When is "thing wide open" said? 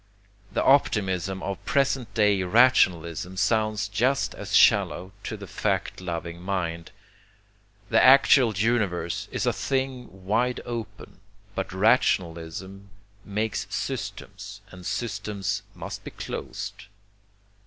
9.53-11.19